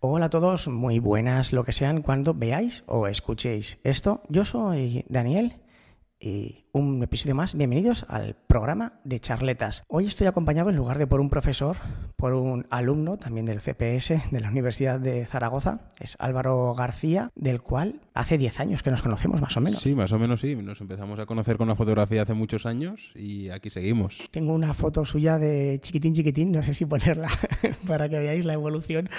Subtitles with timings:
[0.00, 4.22] Hola a todos, muy buenas lo que sean cuando veáis o escuchéis esto.
[4.28, 5.60] Yo soy Daniel
[6.20, 7.56] y un episodio más.
[7.56, 9.84] Bienvenidos al programa de charletas.
[9.88, 11.76] Hoy estoy acompañado en lugar de por un profesor,
[12.16, 15.80] por un alumno también del CPS de la Universidad de Zaragoza.
[15.98, 19.80] Es Álvaro García, del cual hace 10 años que nos conocemos más o menos.
[19.80, 20.54] Sí, más o menos sí.
[20.54, 24.20] Nos empezamos a conocer con la fotografía hace muchos años y aquí seguimos.
[24.30, 27.28] Tengo una foto suya de chiquitín chiquitín, no sé si ponerla
[27.86, 29.10] para que veáis la evolución.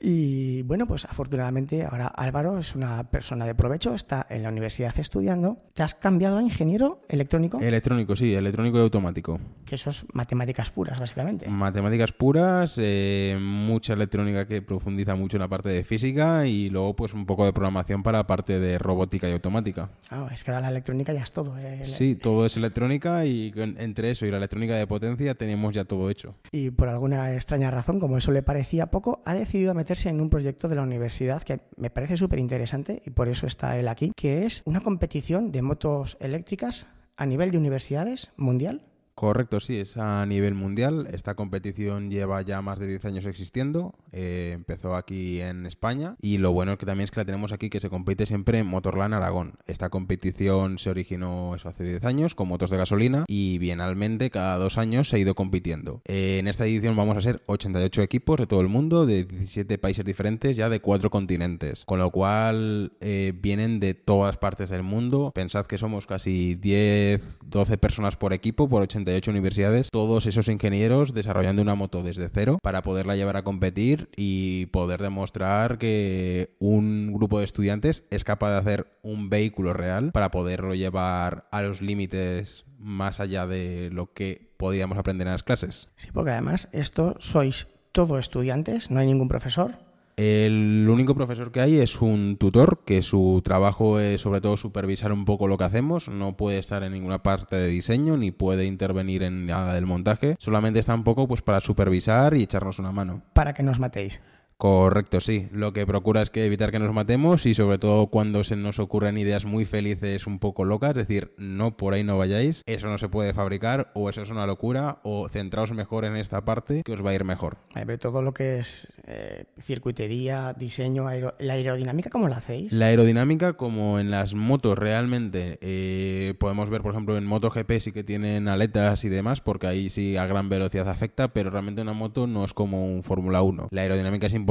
[0.00, 4.98] Y bueno, pues afortunadamente ahora Álvaro es una persona de provecho, está en la universidad
[4.98, 5.58] estudiando.
[5.74, 7.60] ¿Te has cambiado a ingeniero electrónico?
[7.60, 9.40] Electrónico, sí, electrónico y automático.
[9.64, 11.48] Que eso es matemáticas puras, básicamente.
[11.48, 16.94] Matemáticas puras, eh, mucha electrónica que profundiza mucho en la parte de física y luego
[16.94, 19.90] pues un poco de programación para la parte de robótica y automática.
[20.10, 21.56] Ah, es que ahora la electrónica ya es todo.
[21.58, 21.82] ¿eh?
[21.84, 26.10] Sí, todo es electrónica y entre eso y la electrónica de potencia tenemos ya todo
[26.10, 26.34] hecho.
[26.52, 30.30] Y por alguna extraña razón, como eso le parecía poco, ha decidido meterse en un
[30.30, 34.12] proyecto de la universidad que me parece súper interesante y por eso está él aquí,
[34.16, 38.82] que es una competición de motos eléctricas a nivel de universidades mundial.
[39.14, 41.06] Correcto, sí, es a nivel mundial.
[41.12, 43.94] Esta competición lleva ya más de 10 años existiendo.
[44.10, 47.52] Eh, empezó aquí en España y lo bueno es que también es que la tenemos
[47.52, 49.54] aquí que se compite siempre en Motorland Aragón.
[49.66, 54.56] Esta competición se originó eso hace 10 años con motos de gasolina y bienalmente cada
[54.56, 56.02] dos años se ha ido compitiendo.
[56.06, 59.78] Eh, en esta edición vamos a ser 88 equipos de todo el mundo, de 17
[59.78, 61.84] países diferentes, ya de cuatro continentes.
[61.84, 65.30] Con lo cual eh, vienen de todas partes del mundo.
[65.32, 69.88] Pensad que somos casi 10, 12 personas por equipo, por 88 universidades.
[69.90, 75.02] Todos esos ingenieros desarrollando una moto desde cero para poderla llevar a competir y poder
[75.02, 80.74] demostrar que un grupo de estudiantes es capaz de hacer un vehículo real para poderlo
[80.74, 85.88] llevar a los límites más allá de lo que podíamos aprender en las clases.
[85.96, 89.83] Sí, porque además esto sois todo estudiantes, no hay ningún profesor.
[90.16, 95.12] El único profesor que hay es un tutor, que su trabajo es sobre todo supervisar
[95.12, 98.64] un poco lo que hacemos, no puede estar en ninguna parte de diseño ni puede
[98.64, 102.92] intervenir en nada del montaje, solamente está un poco pues para supervisar y echarnos una
[102.92, 103.22] mano.
[103.32, 104.20] Para que nos matéis.
[104.56, 105.48] Correcto, sí.
[105.52, 108.78] Lo que procura es que evitar que nos matemos y sobre todo cuando se nos
[108.78, 112.86] ocurren ideas muy felices un poco locas, es decir, no por ahí no vayáis, eso
[112.86, 116.82] no se puede fabricar o eso es una locura o centraos mejor en esta parte
[116.84, 117.56] que os va a ir mejor.
[117.74, 121.06] Eh, pero todo lo que es eh, circuitería, diseño,
[121.38, 122.72] la aerodinámica, ¿cómo la hacéis?
[122.72, 127.92] La aerodinámica, como en las motos realmente, eh, podemos ver, por ejemplo, en MotoGP sí
[127.92, 131.92] que tienen aletas y demás, porque ahí sí a gran velocidad afecta, pero realmente una
[131.92, 133.68] moto no es como un Fórmula 1.
[133.70, 134.43] La aerodinámica es importante,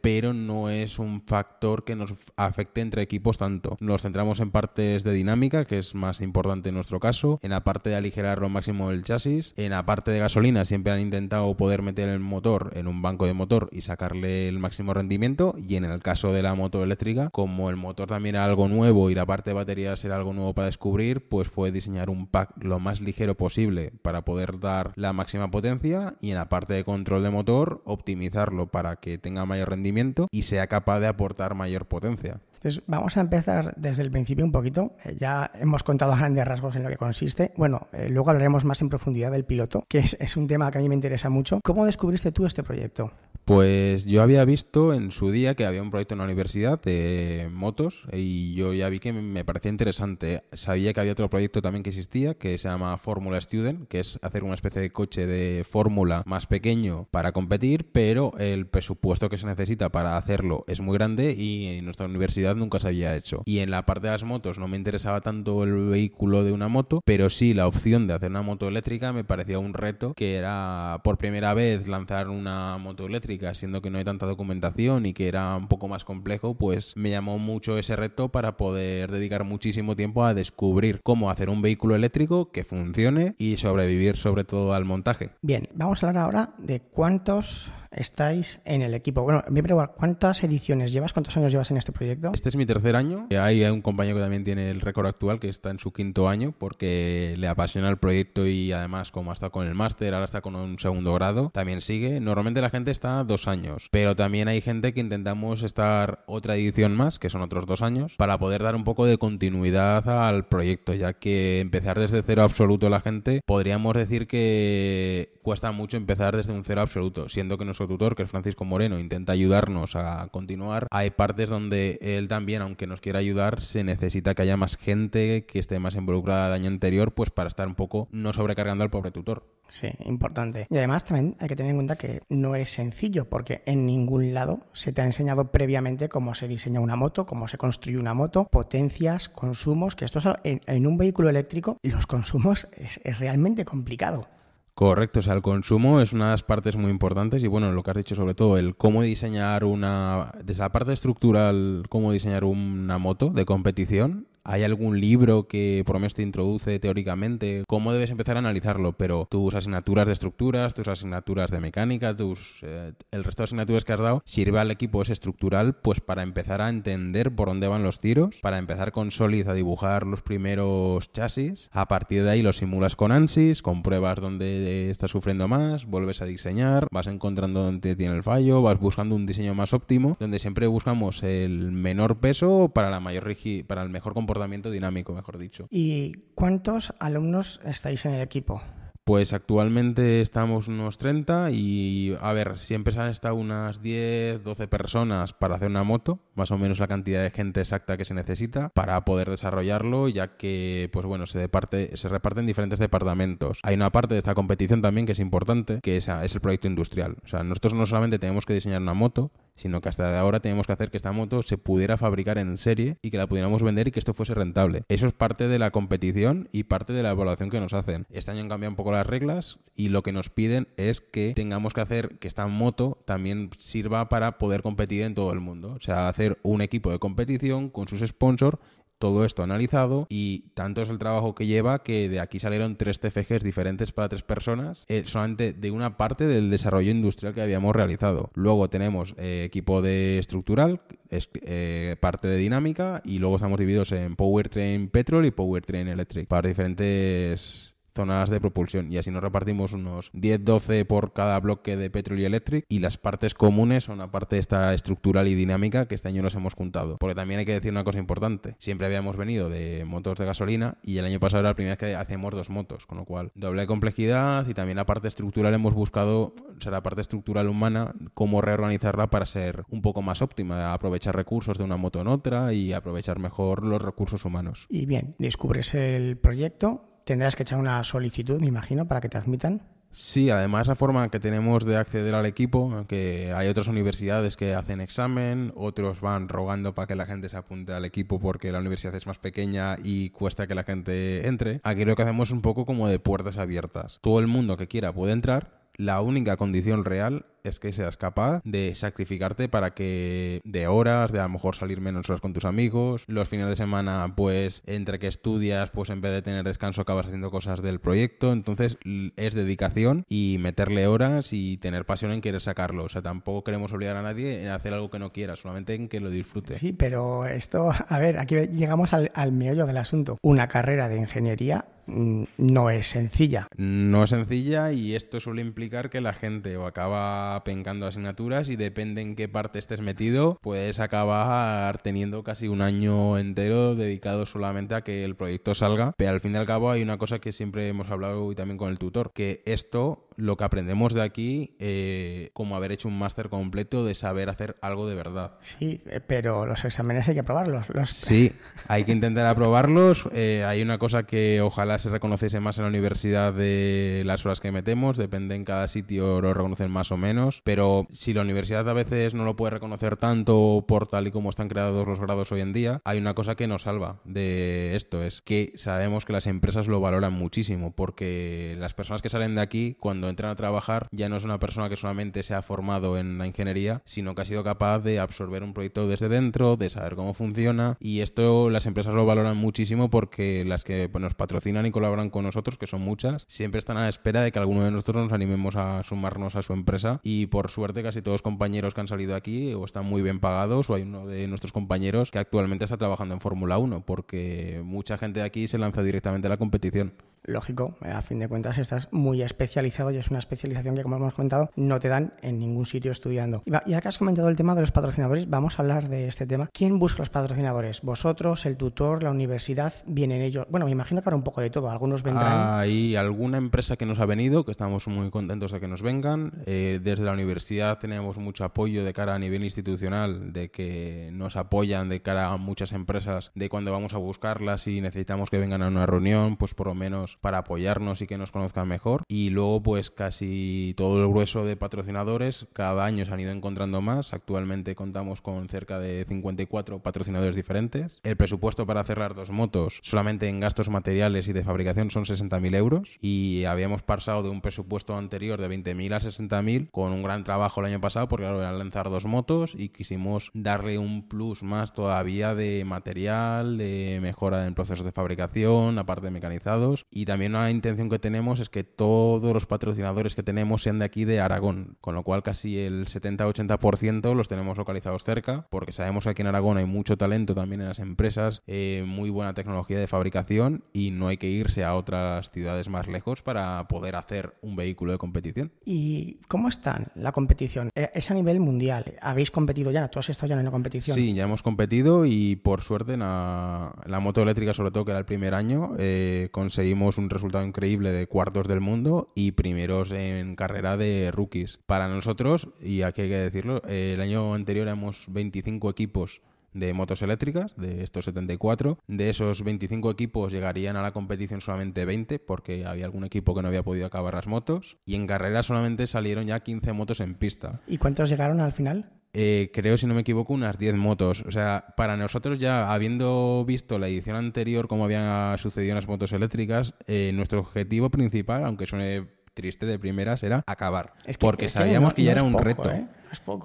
[0.00, 3.76] pero no es un factor que nos afecte entre equipos tanto.
[3.80, 7.64] Nos centramos en partes de dinámica, que es más importante en nuestro caso, en la
[7.64, 11.56] parte de aligerar lo máximo el chasis, en la parte de gasolina siempre han intentado
[11.56, 15.76] poder meter el motor en un banco de motor y sacarle el máximo rendimiento, y
[15.76, 19.14] en el caso de la moto eléctrica, como el motor también era algo nuevo y
[19.14, 22.78] la parte de baterías era algo nuevo para descubrir, pues fue diseñar un pack lo
[22.78, 27.22] más ligero posible para poder dar la máxima potencia y en la parte de control
[27.22, 32.40] de motor optimizarlo para que tenga mayor rendimiento y sea capaz de aportar mayor potencia.
[32.54, 34.92] Entonces, vamos a empezar desde el principio un poquito.
[35.04, 37.52] Eh, ya hemos contado a grandes rasgos en lo que consiste.
[37.56, 40.78] Bueno, eh, luego hablaremos más en profundidad del piloto, que es, es un tema que
[40.78, 41.60] a mí me interesa mucho.
[41.62, 43.12] ¿Cómo descubriste tú este proyecto?
[43.46, 47.48] Pues yo había visto en su día que había un proyecto en la universidad de
[47.52, 50.42] motos y yo ya vi que me parecía interesante.
[50.52, 54.18] Sabía que había otro proyecto también que existía que se llama Fórmula Student, que es
[54.20, 59.38] hacer una especie de coche de fórmula más pequeño para competir, pero el presupuesto que
[59.38, 63.44] se necesita para hacerlo es muy grande y en nuestra universidad nunca se había hecho.
[63.44, 66.66] Y en la parte de las motos no me interesaba tanto el vehículo de una
[66.66, 70.34] moto, pero sí la opción de hacer una moto eléctrica me parecía un reto que
[70.34, 75.12] era por primera vez lanzar una moto eléctrica siendo que no hay tanta documentación y
[75.12, 79.44] que era un poco más complejo, pues me llamó mucho ese reto para poder dedicar
[79.44, 84.74] muchísimo tiempo a descubrir cómo hacer un vehículo eléctrico que funcione y sobrevivir sobre todo
[84.74, 85.30] al montaje.
[85.42, 89.22] Bien, vamos a hablar ahora de cuántos estáis en el equipo.
[89.22, 91.12] Bueno, me pregunto, ¿cuántas ediciones llevas?
[91.12, 92.30] ¿Cuántos años llevas en este proyecto?
[92.34, 93.28] Este es mi tercer año.
[93.40, 96.54] Hay un compañero que también tiene el récord actual, que está en su quinto año,
[96.58, 100.40] porque le apasiona el proyecto y además, como ha estado con el máster, ahora está
[100.40, 102.20] con un segundo grado, también sigue.
[102.20, 106.96] Normalmente la gente está dos años, pero también hay gente que intentamos estar otra edición
[106.96, 110.94] más, que son otros dos años, para poder dar un poco de continuidad al proyecto,
[110.94, 116.52] ya que empezar desde cero absoluto la gente, podríamos decir que cuesta mucho empezar desde
[116.52, 120.28] un cero absoluto, siendo que nuestro nuestro tutor, que es Francisco Moreno, intenta ayudarnos a
[120.28, 124.76] continuar, hay partes donde él también, aunque nos quiera ayudar, se necesita que haya más
[124.76, 128.82] gente que esté más involucrada de año anterior, pues para estar un poco no sobrecargando
[128.82, 129.44] al pobre tutor.
[129.68, 130.66] Sí, importante.
[130.70, 134.32] Y además también hay que tener en cuenta que no es sencillo, porque en ningún
[134.32, 138.14] lado se te ha enseñado previamente cómo se diseña una moto, cómo se construye una
[138.14, 144.28] moto, potencias, consumos, que esto en, un vehículo eléctrico, los consumos es, es realmente complicado.
[144.76, 147.82] Correcto, o sea, el consumo es una de las partes muy importantes y bueno, lo
[147.82, 152.44] que has dicho sobre todo, el cómo diseñar una, desde la parte estructural, cómo diseñar
[152.44, 157.92] una moto de competición ¿Hay algún libro que por lo menos te introduce teóricamente cómo
[157.92, 158.92] debes empezar a analizarlo?
[158.92, 163.84] Pero tus asignaturas de estructuras, tus asignaturas de mecánica, tus eh, el resto de asignaturas
[163.84, 167.66] que has dado sirve al equipo ese estructural pues para empezar a entender por dónde
[167.66, 172.30] van los tiros, para empezar con Solid a dibujar los primeros chasis, a partir de
[172.30, 177.08] ahí los simulas con ANSYS, con pruebas donde estás sufriendo más, vuelves a diseñar, vas
[177.08, 181.72] encontrando dónde tiene el fallo, vas buscando un diseño más óptimo, donde siempre buscamos el
[181.72, 183.26] menor peso para la mayor
[183.66, 184.35] para el mejor comportamiento
[184.70, 185.66] dinámico, mejor dicho.
[185.70, 188.62] ¿Y cuántos alumnos estáis en el equipo?
[189.06, 194.66] Pues actualmente estamos unos 30 y, a ver, siempre se han estado unas 10, 12
[194.66, 198.14] personas para hacer una moto, más o menos la cantidad de gente exacta que se
[198.14, 203.60] necesita para poder desarrollarlo, ya que, pues bueno, se, departe, se reparte en diferentes departamentos.
[203.62, 206.66] Hay una parte de esta competición también que es importante, que es, es el proyecto
[206.66, 207.14] industrial.
[207.22, 210.66] O sea, nosotros no solamente tenemos que diseñar una moto, sino que hasta ahora tenemos
[210.66, 213.88] que hacer que esta moto se pudiera fabricar en serie y que la pudiéramos vender
[213.88, 214.84] y que esto fuese rentable.
[214.88, 218.06] Eso es parte de la competición y parte de la evaluación que nos hacen.
[218.10, 221.32] Este año han cambiado un poco las reglas y lo que nos piden es que
[221.34, 225.74] tengamos que hacer que esta moto también sirva para poder competir en todo el mundo.
[225.76, 228.58] O sea, hacer un equipo de competición con sus sponsors
[228.98, 233.00] todo esto analizado y tanto es el trabajo que lleva que de aquí salieron tres
[233.00, 237.74] TFGs diferentes para tres personas eh, solamente de una parte del desarrollo industrial que habíamos
[237.74, 238.30] realizado.
[238.34, 244.16] Luego tenemos eh, equipo de estructural, eh, parte de dinámica y luego estamos divididos en
[244.16, 250.12] Powertrain Petrol y Powertrain Electric para diferentes zonas de propulsión y así nos repartimos unos
[250.12, 254.38] 10-12 por cada bloque de Petrol y Electric y las partes comunes son la parte
[254.38, 256.98] esta estructural y dinámica que este año nos hemos juntado.
[256.98, 260.78] Porque también hay que decir una cosa importante, siempre habíamos venido de motos de gasolina
[260.82, 263.32] y el año pasado era la primera vez que hacemos dos motos, con lo cual
[263.34, 267.94] doble complejidad y también la parte estructural hemos buscado, o sea, la parte estructural humana,
[268.12, 272.52] cómo reorganizarla para ser un poco más óptima, aprovechar recursos de una moto en otra
[272.52, 274.66] y aprovechar mejor los recursos humanos.
[274.68, 279.16] Y bien, descubres el proyecto, tendrás que echar una solicitud, me imagino, para que te
[279.16, 279.62] admitan.
[279.92, 284.54] Sí, además la forma que tenemos de acceder al equipo, que hay otras universidades que
[284.54, 288.58] hacen examen, otros van rogando para que la gente se apunte al equipo porque la
[288.58, 291.60] universidad es más pequeña y cuesta que la gente entre.
[291.62, 293.98] Aquí lo que hacemos es un poco como de puertas abiertas.
[294.02, 295.62] Todo el mundo que quiera puede entrar.
[295.76, 301.20] La única condición real es que seas capaz de sacrificarte para que de horas, de
[301.20, 304.98] a lo mejor salir menos horas con tus amigos, los fines de semana, pues entre
[304.98, 308.76] que estudias, pues en vez de tener descanso acabas haciendo cosas del proyecto, entonces
[309.16, 313.72] es dedicación y meterle horas y tener pasión en querer sacarlo, o sea, tampoco queremos
[313.72, 316.54] obligar a nadie en hacer algo que no quiera, solamente en que lo disfrute.
[316.54, 320.18] Sí, pero esto, a ver, aquí llegamos al, al meollo del asunto.
[320.22, 323.48] Una carrera de ingeniería no es sencilla.
[323.56, 329.02] No es sencilla y esto suele implicar que la gente acaba pencando asignaturas y depende
[329.02, 334.82] en qué parte estés metido, puedes acabar teniendo casi un año entero dedicado solamente a
[334.82, 335.94] que el proyecto salga.
[335.96, 338.58] Pero al fin y al cabo hay una cosa que siempre hemos hablado hoy también
[338.58, 342.98] con el tutor, que esto lo que aprendemos de aquí, eh, como haber hecho un
[342.98, 345.32] máster completo de saber hacer algo de verdad.
[345.40, 347.68] Sí, eh, pero los exámenes hay que aprobarlos.
[347.70, 347.90] Los...
[348.06, 348.32] Sí,
[348.68, 350.08] hay que intentar aprobarlos.
[350.12, 354.40] Eh, hay una cosa que ojalá se reconociese más en la universidad de las horas
[354.40, 358.68] que metemos, depende en cada sitio lo reconocen más o menos, pero si la universidad
[358.68, 362.32] a veces no lo puede reconocer tanto por tal y como están creados los grados
[362.32, 366.12] hoy en día, hay una cosa que nos salva de esto, es que sabemos que
[366.12, 370.36] las empresas lo valoran muchísimo, porque las personas que salen de aquí, cuando entran a
[370.36, 374.14] trabajar ya no es una persona que solamente se ha formado en la ingeniería, sino
[374.14, 378.00] que ha sido capaz de absorber un proyecto desde dentro, de saber cómo funciona y
[378.00, 382.24] esto las empresas lo valoran muchísimo porque las que pues, nos patrocinan y colaboran con
[382.24, 385.12] nosotros, que son muchas, siempre están a la espera de que alguno de nosotros nos
[385.12, 388.88] animemos a sumarnos a su empresa y por suerte casi todos los compañeros que han
[388.88, 392.64] salido aquí o están muy bien pagados o hay uno de nuestros compañeros que actualmente
[392.64, 396.36] está trabajando en Fórmula 1 porque mucha gente de aquí se lanza directamente a la
[396.36, 396.92] competición.
[397.26, 401.14] Lógico, a fin de cuentas estás muy especializado y es una especialización que, como hemos
[401.14, 403.42] comentado, no te dan en ningún sitio estudiando.
[403.46, 406.26] Y ahora que has comentado el tema de los patrocinadores, vamos a hablar de este
[406.26, 406.48] tema.
[406.52, 407.82] ¿Quién busca los patrocinadores?
[407.82, 409.72] ¿Vosotros, el tutor, la universidad?
[409.86, 410.46] ¿Vienen ellos?
[410.50, 411.70] Bueno, me imagino que habrá un poco de todo.
[411.70, 412.58] Algunos vendrán.
[412.60, 416.32] Hay alguna empresa que nos ha venido, que estamos muy contentos de que nos vengan.
[416.46, 421.36] Eh, desde la universidad tenemos mucho apoyo de cara a nivel institucional, de que nos
[421.36, 425.62] apoyan de cara a muchas empresas, de cuando vamos a buscarlas y necesitamos que vengan
[425.62, 429.02] a una reunión, pues por lo menos para apoyarnos y que nos conozcan mejor.
[429.08, 433.80] Y luego, pues casi todo el grueso de patrocinadores, cada año se han ido encontrando
[433.80, 434.12] más.
[434.12, 438.00] Actualmente contamos con cerca de 54 patrocinadores diferentes.
[438.02, 442.54] El presupuesto para cerrar dos motos solamente en gastos materiales y de fabricación son 60.000
[442.56, 447.24] euros y habíamos pasado de un presupuesto anterior de 20.000 a 60.000 con un gran
[447.24, 451.42] trabajo el año pasado porque claro, eran lanzar dos motos y quisimos darle un plus
[451.42, 457.34] más todavía de material, de mejora en procesos de fabricación, aparte de mecanizados y también
[457.34, 461.20] una intención que tenemos es que todos los patrocinadores que tenemos sean de aquí de
[461.20, 466.22] Aragón, con lo cual casi el 70-80% los tenemos localizados cerca porque sabemos que aquí
[466.22, 470.64] en Aragón hay mucho talento también en las empresas, eh, muy buena tecnología de fabricación
[470.72, 474.92] y no hay que irse a otras ciudades más lejos para poder hacer un vehículo
[474.92, 475.52] de competición.
[475.64, 477.70] ¿Y cómo está la competición?
[477.74, 478.84] Eh, es a nivel mundial.
[479.00, 479.88] ¿Habéis competido ya?
[479.88, 480.94] ¿Tú has estado ya en una competición?
[480.94, 484.98] Sí, ya hemos competido y por suerte en la, moto eléctrica, sobre todo que era
[484.98, 490.36] el primer año, eh, conseguimos un resultado increíble de cuartos del mundo y primeros en
[490.36, 491.58] carrera de rookies.
[491.66, 496.22] Para nosotros, y aquí hay que decirlo, el año anterior éramos 25 equipos
[496.56, 498.78] de motos eléctricas, de estos 74.
[498.86, 503.42] De esos 25 equipos llegarían a la competición solamente 20 porque había algún equipo que
[503.42, 504.78] no había podido acabar las motos.
[504.86, 507.60] Y en carrera solamente salieron ya 15 motos en pista.
[507.66, 508.95] ¿Y cuántos llegaron al final?
[509.18, 511.24] Eh, creo, si no me equivoco, unas 10 motos.
[511.26, 515.88] O sea, para nosotros ya, habiendo visto la edición anterior, cómo había sucedido en las
[515.88, 519.06] motos eléctricas, eh, nuestro objetivo principal, aunque suene
[519.36, 520.94] triste de primeras era acabar.
[521.20, 522.68] porque sabíamos que, ya era un reto.
[522.72, 522.86] ¿eh?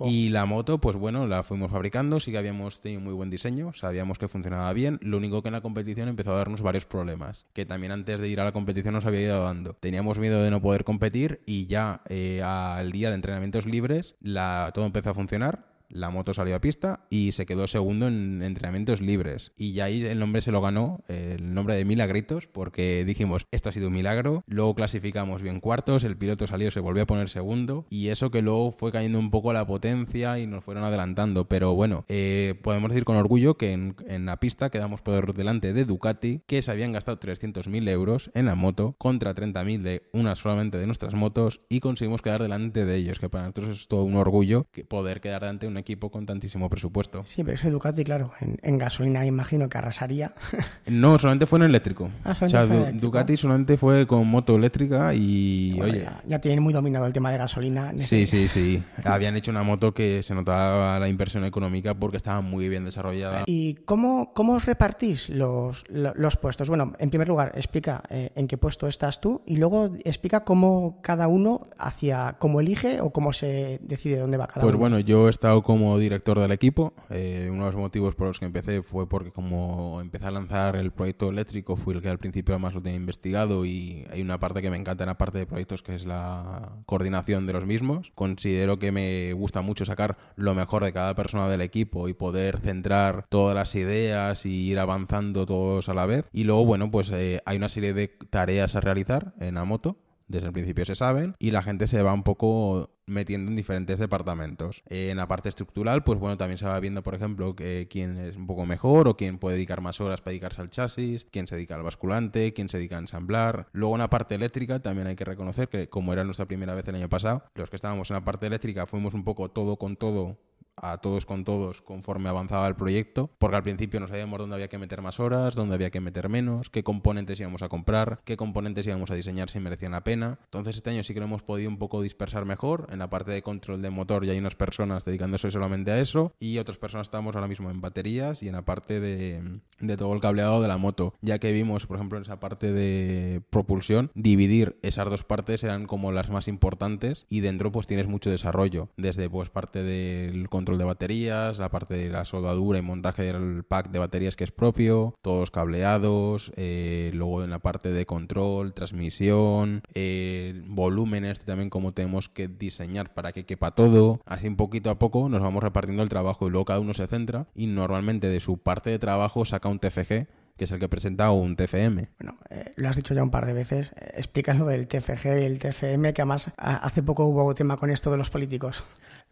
[0.05, 3.73] Y la moto, pues bueno, la fuimos fabricando, sí que habíamos tenido muy buen diseño,
[3.73, 4.97] sabíamos que funcionaba bien.
[5.01, 8.27] Lo único que en la competición empezó a darnos varios problemas, que también antes de
[8.29, 9.73] ir a la competición nos había ido dando.
[9.73, 14.71] Teníamos miedo de no poder competir y ya eh, al día de entrenamientos libres la,
[14.73, 19.01] todo empezó a funcionar la moto salió a pista y se quedó segundo en entrenamientos
[19.01, 19.51] libres.
[19.57, 23.69] Y ya ahí el nombre se lo ganó, el nombre de Milagritos, porque dijimos, esto
[23.69, 24.43] ha sido un milagro.
[24.47, 27.85] Luego clasificamos bien cuartos, el piloto salió, se volvió a poner segundo.
[27.89, 31.47] Y eso que luego fue cayendo un poco la potencia y nos fueron adelantando.
[31.47, 35.85] Pero bueno, eh, podemos decir con orgullo que en, la pista quedamos por delante de
[35.85, 40.77] Ducati, que se habían gastado 300.000 euros en la moto contra 30.000 de una solamente
[40.77, 44.15] de nuestras motos y conseguimos quedar delante de ellos, que para nosotros es todo un
[44.15, 47.23] orgullo poder quedar delante de una equipo con tantísimo presupuesto.
[47.25, 50.33] Sí, pero ese Ducati, claro, en, gasolina imagino que arrasaría.
[50.87, 52.09] no, solamente fue en eléctrico.
[52.23, 56.07] Ah, o sea, Ducati solamente fue con moto eléctrica y, oye...
[56.25, 57.93] Ya, tienen muy dominado el tema de gasolina.
[57.99, 58.83] Sí, sí, sí.
[59.03, 63.43] Habían hecho una moto que se notaba la inversión económica porque estaba muy bien desarrollada.
[63.47, 66.69] ¿Y cómo, cómo os repartís los, los, puestos?
[66.69, 70.99] Bueno, en primer lugar, explica eh, en qué puesto estás tú y luego explica cómo
[71.01, 74.79] cada uno hacia cómo elige o cómo se decide dónde va cada pues uno.
[74.79, 76.93] Pues bueno, yo he estado como director del equipo.
[77.09, 80.75] Eh, uno de los motivos por los que empecé fue porque como empecé a lanzar
[80.75, 84.37] el proyecto eléctrico, fui el que al principio más lo tenía investigado y hay una
[84.37, 87.65] parte que me encanta en la parte de proyectos que es la coordinación de los
[87.65, 88.11] mismos.
[88.15, 92.57] Considero que me gusta mucho sacar lo mejor de cada persona del equipo y poder
[92.57, 96.27] centrar todas las ideas y ir avanzando todos a la vez.
[96.33, 99.95] Y luego, bueno, pues eh, hay una serie de tareas a realizar en la moto
[100.31, 103.99] desde el principio se saben y la gente se va un poco metiendo en diferentes
[103.99, 104.83] departamentos.
[104.87, 108.37] en la parte estructural, pues bueno, también se va viendo, por ejemplo, que quién es
[108.37, 111.55] un poco mejor o quién puede dedicar más horas para dedicarse al chasis, quién se
[111.55, 113.67] dedica al basculante, quién se dedica a ensamblar.
[113.73, 116.87] Luego en la parte eléctrica también hay que reconocer que como era nuestra primera vez
[116.87, 119.97] el año pasado, los que estábamos en la parte eléctrica fuimos un poco todo con
[119.97, 120.37] todo
[120.81, 124.67] a todos con todos conforme avanzaba el proyecto, porque al principio no sabíamos dónde había
[124.67, 128.35] que meter más horas, dónde había que meter menos, qué componentes íbamos a comprar, qué
[128.35, 130.39] componentes íbamos a diseñar si merecían la pena.
[130.45, 132.87] Entonces este año sí que lo hemos podido un poco dispersar mejor.
[132.91, 136.33] En la parte de control de motor ya hay unas personas dedicándose solamente a eso
[136.39, 140.13] y otras personas estamos ahora mismo en baterías y en la parte de, de todo
[140.13, 144.11] el cableado de la moto, ya que vimos, por ejemplo, en esa parte de propulsión,
[144.15, 148.89] dividir esas dos partes eran como las más importantes y dentro pues tienes mucho desarrollo,
[148.97, 153.63] desde pues parte del control de baterías, la parte de la soldadura y montaje del
[153.63, 158.73] pack de baterías que es propio, todos cableados, eh, luego en la parte de control,
[158.73, 164.21] transmisión, eh, volúmenes también como tenemos que diseñar para que quepa todo.
[164.25, 167.07] Así un poquito a poco nos vamos repartiendo el trabajo y luego cada uno se
[167.07, 170.27] centra y normalmente de su parte de trabajo saca un TFG
[170.61, 172.09] que es el que presenta un TFM.
[172.19, 173.93] Bueno, eh, lo has dicho ya un par de veces.
[173.95, 177.89] Eh, explica lo del TFG y el TFM, que además hace poco hubo tema con
[177.89, 178.83] esto de los políticos.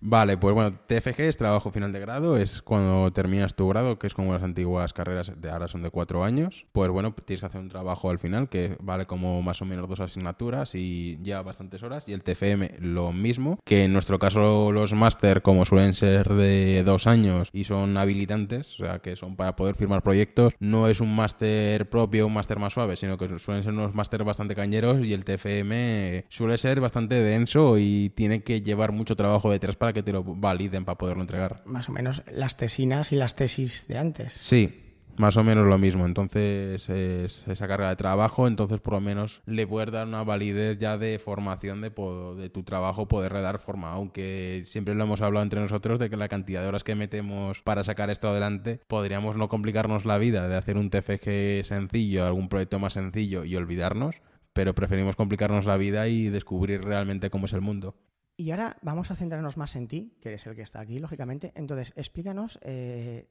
[0.01, 4.07] Vale, pues bueno, TFG es trabajo final de grado, es cuando terminas tu grado, que
[4.07, 6.65] es como las antiguas carreras de ahora son de cuatro años.
[6.71, 9.89] Pues bueno, tienes que hacer un trabajo al final que vale como más o menos
[9.89, 12.05] dos asignaturas y lleva bastantes horas.
[12.07, 16.81] Y el TFM lo mismo, que en nuestro caso los máster como suelen ser de
[16.85, 21.01] dos años y son habilitantes, o sea que son para poder firmar proyectos, no es
[21.01, 25.03] un máster propio, un máster más suave, sino que suelen ser unos máster bastante cañeros
[25.03, 29.88] y el TFM suele ser bastante denso y tiene que llevar mucho trabajo detrás para
[29.93, 31.61] que te lo validen para poderlo entregar.
[31.65, 34.33] Más o menos las tesinas y las tesis de antes.
[34.33, 36.05] Sí, más o menos lo mismo.
[36.05, 40.77] Entonces, es esa carga de trabajo, entonces por lo menos le puedes dar una validez
[40.79, 43.91] ya de formación de, de tu trabajo, poder redar forma.
[43.91, 47.61] Aunque siempre lo hemos hablado entre nosotros de que la cantidad de horas que metemos
[47.61, 52.47] para sacar esto adelante, podríamos no complicarnos la vida de hacer un TFG sencillo, algún
[52.47, 54.21] proyecto más sencillo y olvidarnos
[54.53, 57.95] pero preferimos complicarnos la vida y descubrir realmente cómo es el mundo.
[58.39, 61.51] Y ahora vamos a centrarnos más en ti, que eres el que está aquí, lógicamente.
[61.55, 63.27] Entonces, explícanos eh,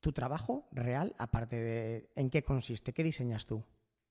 [0.00, 3.64] tu trabajo real, aparte de en qué consiste, qué diseñas tú.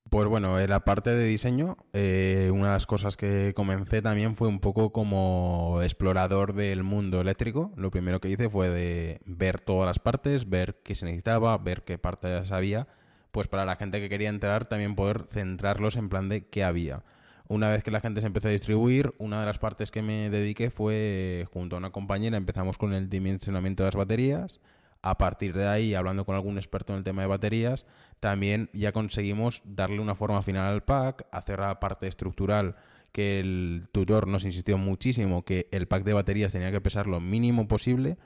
[0.09, 4.37] Pues bueno, en la parte de diseño, eh, una de las cosas que comencé también
[4.37, 7.73] fue un poco como explorador del mundo eléctrico.
[7.75, 11.83] Lo primero que hice fue de ver todas las partes, ver qué se necesitaba, ver
[11.83, 12.87] qué partes había,
[13.33, 17.03] pues para la gente que quería entrar también poder centrarlos en plan de qué había.
[17.49, 20.29] Una vez que la gente se empezó a distribuir, una de las partes que me
[20.29, 24.59] dediqué fue, junto a una compañera, empezamos con el dimensionamiento de las baterías.
[25.01, 27.87] A partir de ahí, hablando con algún experto en el tema de baterías,
[28.19, 32.75] también ya conseguimos darle una forma final al pack, hacer la parte estructural
[33.11, 37.19] que el tutor nos insistió muchísimo que el pack de baterías tenía que pesar lo
[37.19, 38.19] mínimo posible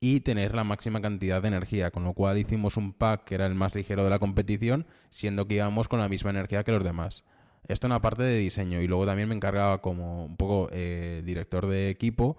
[0.00, 3.44] y tener la máxima cantidad de energía, con lo cual hicimos un pack que era
[3.44, 6.82] el más ligero de la competición, siendo que íbamos con la misma energía que los
[6.82, 7.24] demás.
[7.68, 8.80] Esto en la parte de diseño.
[8.80, 12.36] Y luego también me encargaba como un poco eh, director de equipo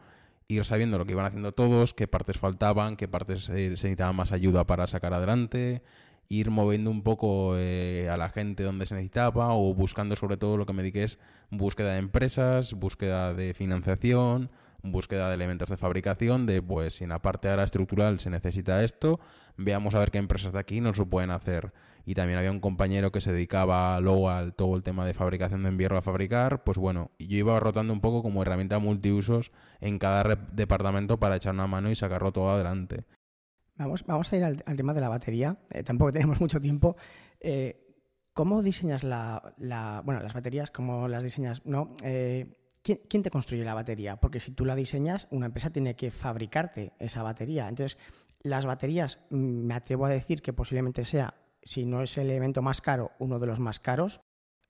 [0.52, 4.14] ir sabiendo lo que iban haciendo todos, qué partes faltaban, qué partes eh, se necesitaba
[4.14, 5.82] más ayuda para sacar adelante,
[6.30, 10.58] ir moviendo un poco eh, a la gente donde se necesitaba o buscando sobre todo
[10.58, 14.50] lo que me dediqué es búsqueda de empresas, búsqueda de financiación,
[14.84, 18.84] búsqueda de elementos de fabricación, de pues si en la parte ahora estructural se necesita
[18.84, 19.20] esto,
[19.58, 21.74] veamos a ver qué empresas de aquí nos lo pueden hacer.
[22.06, 25.64] Y también había un compañero que se dedicaba luego al todo el tema de fabricación
[25.64, 30.00] de envierro a fabricar, pues bueno, yo iba rotando un poco como herramienta multiusos en
[30.00, 33.06] cada departamento para echar una mano y sacarlo todo adelante.
[33.76, 36.96] Vamos, vamos a ir al, tema de la batería, eh, tampoco tenemos mucho tiempo.
[37.40, 37.88] Eh,
[38.34, 39.54] ¿Cómo diseñas la,
[40.06, 40.72] bueno, las baterías?
[40.72, 41.66] ¿Cómo las diseñas?
[41.66, 44.18] No, eh, ¿quién, te construye la batería?
[44.18, 47.68] Porque si tú la diseñas, una empresa tiene que fabricarte esa batería.
[47.68, 47.98] Entonces,
[48.44, 52.62] las baterías, mm, me atrevo a decir que posiblemente sea, si no es el elemento
[52.62, 54.22] más caro, uno de los más caros.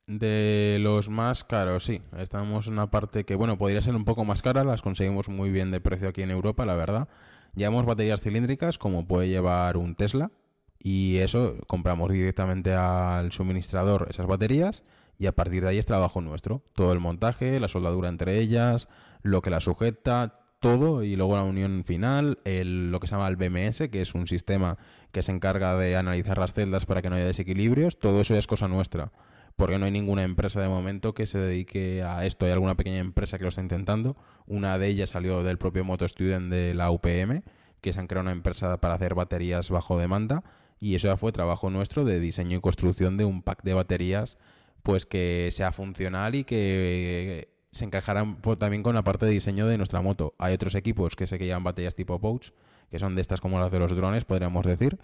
[0.08, 2.02] De los más caros, sí.
[2.18, 5.52] Estamos en una parte que, bueno, podría ser un poco más cara, las conseguimos muy
[5.52, 7.08] bien de precio aquí en Europa, la verdad.
[7.56, 10.32] Llevamos baterías cilíndricas, como puede llevar un Tesla,
[10.80, 14.84] y eso compramos directamente al suministrador esas baterías
[15.22, 16.64] y a partir de ahí es trabajo nuestro.
[16.74, 18.88] Todo el montaje, la soldadura entre ellas,
[19.22, 23.36] lo que la sujeta, todo y luego la unión final, lo que se llama el
[23.36, 24.80] BMS, que es un sistema
[25.12, 28.48] que se encarga de analizar las celdas para que no haya desequilibrios, todo eso es
[28.48, 29.12] cosa nuestra.
[29.58, 32.48] Porque no hay ninguna empresa de momento que se dedique a esto.
[32.48, 34.18] Hay alguna pequeña empresa que lo está intentando.
[34.48, 37.44] Una de ellas salió del propio Moto Student de la UPM,
[37.80, 40.44] que se han creado una empresa para hacer baterías bajo demanda.
[40.80, 44.40] Y eso ya fue trabajo nuestro de diseño y construcción de un pack de baterías
[44.84, 49.78] pues que sea funcional y que se encajarán también con la parte de diseño de
[49.78, 50.36] nuestra moto.
[50.38, 52.52] Hay otros equipos que sé que llevan baterías tipo Pouch,
[52.90, 55.00] que son de estas como las de los drones, podríamos decir,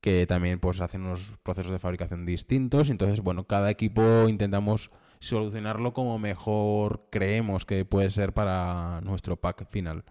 [0.00, 2.90] que también pues hacen unos procesos de fabricación distintos.
[2.90, 9.68] Entonces, bueno, cada equipo intentamos solucionarlo como mejor creemos que puede ser para nuestro pack
[9.68, 10.04] final.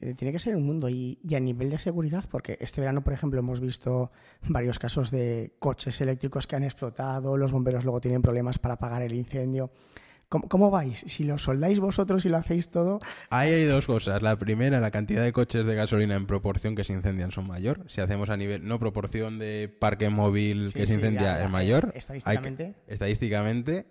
[0.00, 0.88] Eh, tiene que ser un mundo.
[0.88, 4.10] Y, a nivel de seguridad, porque este verano, por ejemplo, hemos visto
[4.48, 9.02] varios casos de coches eléctricos que han explotado, los bomberos luego tienen problemas para apagar
[9.02, 9.70] el incendio.
[10.28, 11.00] ¿Cómo, vais?
[11.08, 13.00] Si lo soldáis vosotros y lo hacéis todo.
[13.30, 14.22] Ahí hay dos cosas.
[14.22, 17.84] La primera, la cantidad de coches de gasolina en proporción que se incendian son mayor.
[17.88, 21.92] Si hacemos a nivel, no proporción de parque móvil que se incendia es mayor.
[21.96, 22.76] Estadísticamente.
[22.86, 23.86] estadísticamente.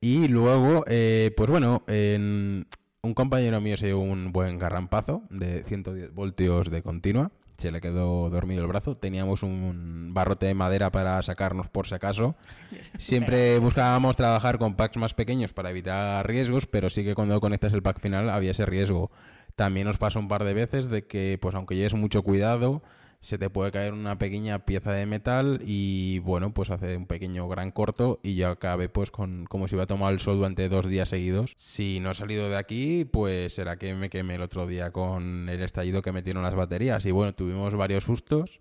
[0.00, 2.68] Y luego, eh, pues bueno, en,
[3.02, 7.30] un compañero mío se dio un buen garrampazo de 110 voltios de continua.
[7.56, 8.96] Se le quedó dormido el brazo.
[8.96, 12.34] Teníamos un barrote de madera para sacarnos por si acaso.
[12.98, 17.72] Siempre buscábamos trabajar con packs más pequeños para evitar riesgos, pero sí que cuando conectas
[17.72, 19.10] el pack final había ese riesgo.
[19.56, 22.82] También nos pasó un par de veces de que, pues aunque lleves mucho cuidado,
[23.20, 27.46] se te puede caer una pequeña pieza de metal y bueno, pues hace un pequeño
[27.48, 30.86] gran corto y ya acabe pues con como si hubiera tomado el sol durante dos
[30.86, 31.54] días seguidos.
[31.58, 35.48] Si no he salido de aquí, pues será que me quemé el otro día con
[35.50, 38.60] el estallido que metieron las baterías y bueno, tuvimos varios sustos.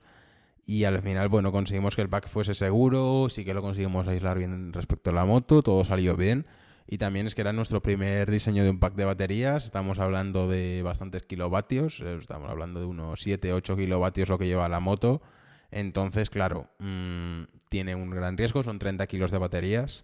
[0.66, 4.38] Y al final, bueno, conseguimos que el pack fuese seguro, sí que lo conseguimos aislar
[4.38, 6.46] bien respecto a la moto, todo salió bien.
[6.92, 9.64] Y también es que era nuestro primer diseño de un pack de baterías.
[9.64, 12.02] Estamos hablando de bastantes kilovatios.
[12.02, 15.22] Eh, estamos hablando de unos 7, 8 kilovatios lo que lleva la moto.
[15.70, 18.64] Entonces, claro, mm, tiene un gran riesgo.
[18.64, 20.04] Son 30 kilos de baterías.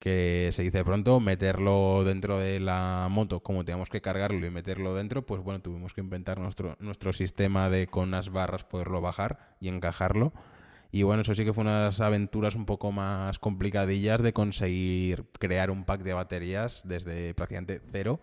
[0.00, 4.96] Que se dice pronto, meterlo dentro de la moto, como teníamos que cargarlo y meterlo
[4.96, 9.54] dentro, pues bueno, tuvimos que inventar nuestro, nuestro sistema de con unas barras poderlo bajar
[9.60, 10.32] y encajarlo.
[10.94, 15.70] Y bueno, eso sí que fue unas aventuras un poco más complicadillas de conseguir crear
[15.70, 18.20] un pack de baterías desde prácticamente cero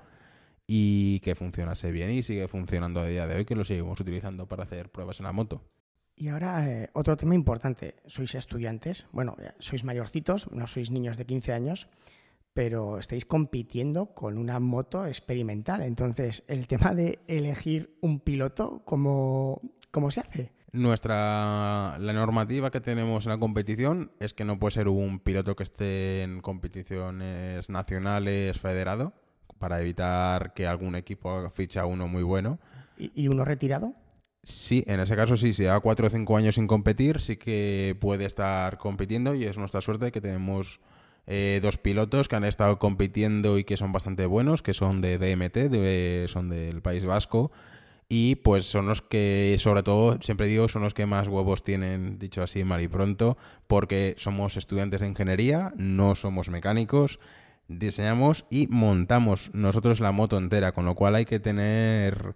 [0.67, 4.47] y que funcionase bien y sigue funcionando a día de hoy, que lo seguimos utilizando
[4.47, 5.63] para hacer pruebas en la moto.
[6.15, 11.25] Y ahora eh, otro tema importante, sois estudiantes, bueno, sois mayorcitos, no sois niños de
[11.25, 11.87] 15 años,
[12.53, 15.81] pero estáis compitiendo con una moto experimental.
[15.81, 20.58] Entonces, el tema de elegir un piloto, ¿cómo, cómo se hace?
[20.71, 25.55] Nuestra la normativa que tenemos en la competición es que no puede ser un piloto
[25.55, 29.13] que esté en competiciones nacionales federado
[29.57, 32.59] para evitar que algún equipo ficha uno muy bueno.
[32.97, 33.93] ¿Y, uno retirado?
[34.43, 37.97] Sí, en ese caso sí, si da cuatro o cinco años sin competir, sí que
[37.99, 40.79] puede estar compitiendo y es nuestra suerte que tenemos
[41.27, 45.17] eh, dos pilotos que han estado compitiendo y que son bastante buenos, que son de
[45.17, 47.51] DMT, son del País Vasco
[48.09, 52.17] y pues son los que, sobre todo, siempre digo, son los que más huevos tienen,
[52.17, 57.19] dicho así mal y pronto, porque somos estudiantes de ingeniería, no somos mecánicos,
[57.67, 62.33] diseñamos y montamos nosotros la moto entera, con lo cual hay que tener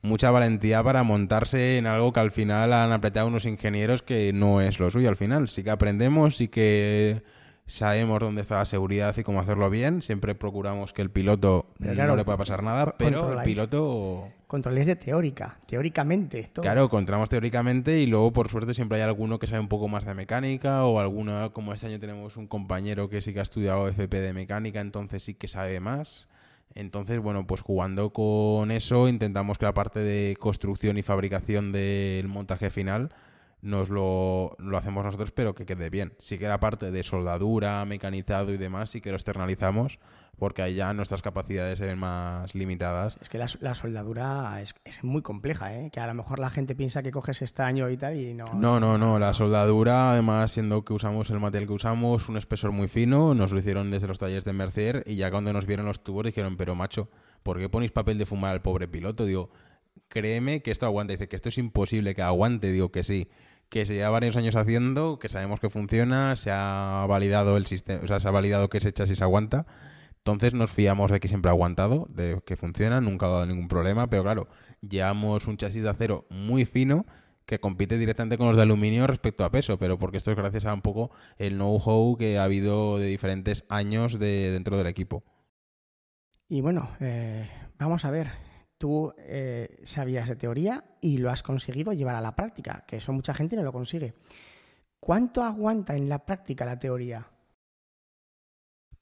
[0.00, 4.62] mucha valentía para montarse en algo que al final han apretado unos ingenieros que no
[4.62, 5.48] es lo suyo al final.
[5.48, 7.22] Sí que aprendemos, sí que
[7.70, 10.02] sabemos dónde está la seguridad y cómo hacerlo bien.
[10.02, 14.28] Siempre procuramos que el piloto no le pueda pasar nada, pero el piloto...
[14.46, 16.50] Controles de teórica, teóricamente.
[16.54, 20.04] Claro, controlamos teóricamente y luego por suerte siempre hay alguno que sabe un poco más
[20.04, 23.86] de mecánica o alguna, como este año tenemos un compañero que sí que ha estudiado
[23.86, 26.26] FP de mecánica, entonces sí que sabe más.
[26.74, 32.26] Entonces, bueno, pues jugando con eso intentamos que la parte de construcción y fabricación del
[32.26, 33.10] montaje final
[33.62, 36.14] nos lo, lo, hacemos nosotros, pero que quede bien.
[36.18, 39.98] Sí que la parte de soldadura, mecanizado y demás, sí que lo externalizamos,
[40.38, 43.18] porque ahí ya nuestras capacidades se ven más limitadas.
[43.20, 45.90] Es que la, soldadura es, es, muy compleja, ¿eh?
[45.90, 48.46] que a lo mejor la gente piensa que coges estaño y tal y no...
[48.54, 52.72] No, no, no, la soldadura, además, siendo que usamos el material que usamos, un espesor
[52.72, 55.84] muy fino, nos lo hicieron desde los talleres de Mercier y ya cuando nos vieron
[55.84, 57.10] los tubos dijeron, pero macho,
[57.42, 59.26] ¿por qué ponéis papel de fumar al pobre piloto?
[59.26, 59.50] Digo,
[60.08, 61.12] créeme que esto aguanta.
[61.12, 62.72] Dice que esto es imposible que aguante.
[62.72, 63.28] Digo que sí
[63.70, 68.02] que se lleva varios años haciendo, que sabemos que funciona, se ha validado el sistema,
[68.02, 69.66] o sea, se ha validado que se echa si se aguanta.
[70.18, 73.68] Entonces nos fiamos de que siempre ha aguantado, de que funciona, nunca ha dado ningún
[73.68, 74.48] problema, pero claro,
[74.86, 77.06] llevamos un chasis de acero muy fino
[77.46, 80.66] que compite directamente con los de aluminio respecto a peso, pero porque esto es gracias
[80.66, 85.24] a un poco el know-how que ha habido de diferentes años de, dentro del equipo.
[86.48, 88.28] Y bueno, eh, vamos a ver,
[88.80, 93.12] tú eh, sabías de teoría y lo has conseguido llevar a la práctica, que eso
[93.12, 94.14] mucha gente no lo consigue.
[94.98, 97.28] ¿Cuánto aguanta en la práctica la teoría?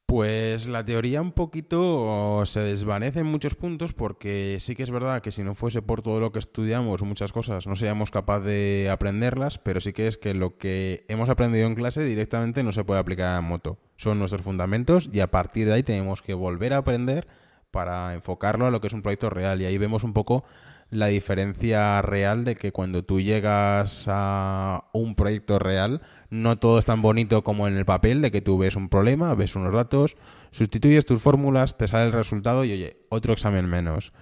[0.06, 5.22] Pues la teoría un poquito se desvanece en muchos puntos porque sí que es verdad
[5.22, 8.88] que si no fuese por todo lo que estudiamos, muchas cosas, no seríamos capaces de
[8.90, 12.82] aprenderlas, pero sí que es que lo que hemos aprendido en clase directamente no se
[12.82, 13.78] puede aplicar a la moto.
[13.96, 17.28] Son nuestros fundamentos y a partir de ahí tenemos que volver a aprender
[17.70, 19.60] para enfocarlo a lo que es un proyecto real.
[19.60, 20.44] Y ahí vemos un poco
[20.90, 26.00] la diferencia real de que cuando tú llegas a un proyecto real,
[26.30, 29.34] no todo es tan bonito como en el papel, de que tú ves un problema,
[29.34, 30.16] ves unos datos,
[30.50, 34.12] sustituyes tus fórmulas, te sale el resultado y oye, otro examen menos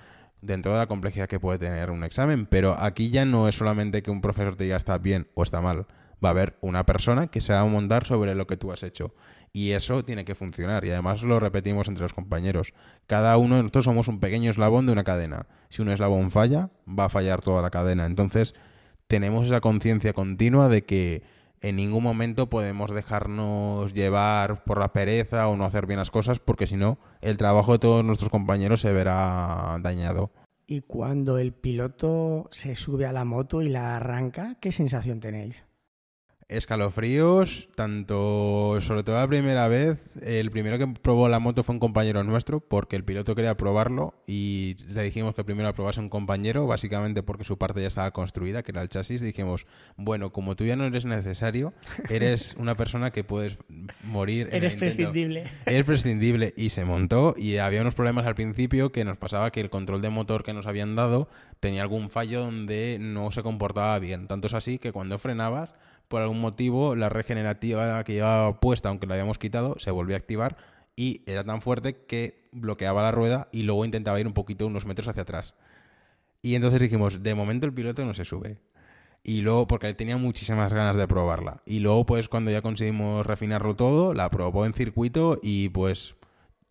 [0.41, 2.47] dentro de la complejidad que puede tener un examen.
[2.47, 5.61] Pero aquí ya no es solamente que un profesor te diga está bien o está
[5.61, 5.87] mal.
[6.27, 8.83] Va a haber una persona que se va a montar sobre lo que tú has
[8.83, 9.15] hecho.
[9.53, 10.85] Y eso tiene que funcionar.
[10.85, 12.75] Y además lo repetimos entre los compañeros.
[13.07, 15.47] Cada uno de nosotros somos un pequeño eslabón de una cadena.
[15.69, 18.07] Si un eslabón falla, va a fallar toda la cadena.
[18.07, 18.57] Entonces,
[19.07, 21.23] tenemos esa conciencia continua de que
[21.61, 26.41] en ningún momento podemos dejarnos llevar por la pereza o no hacer bien las cosas,
[26.41, 30.33] porque si no, el trabajo de todos nuestros compañeros se verá dañado.
[30.67, 35.65] Y cuando el piloto se sube a la moto y la arranca, ¿qué sensación tenéis?
[36.49, 41.81] Escalofríos, tanto, sobre todo la primera vez, el primero que probó la moto fue un
[41.81, 46.09] compañero nuestro, porque el piloto quería probarlo y le dijimos que primero la probase un
[46.09, 49.21] compañero, básicamente porque su parte ya estaba construida, que era el chasis.
[49.21, 51.75] Dijimos, bueno, como tú ya no eres necesario,
[52.11, 53.57] eres una persona que puedes
[54.05, 54.49] morir.
[54.53, 55.47] eres prescindible.
[55.67, 59.61] Eres prescindible y se montó y había unos problemas al principio que nos pasaba que
[59.61, 61.29] el control de motor que nos habían dado
[61.59, 64.29] tenía algún fallo donde no se comportaba bien.
[64.29, 65.75] Tanto es así que cuando frenabas
[66.09, 70.19] por algún motivo la regenerativa que llevaba puesta, aunque la habíamos quitado, se volvió a
[70.19, 70.57] activar
[70.97, 74.87] y era tan fuerte que bloqueaba la rueda y luego intentaba ir un poquito, unos
[74.87, 75.55] metros hacia atrás.
[76.43, 78.59] Y entonces dijimos, de momento el piloto no se sube.
[79.23, 81.61] Y luego, porque tenía muchísimas ganas de probarla.
[81.67, 86.15] Y luego, pues cuando ya conseguimos refinarlo todo, la probó en circuito y pues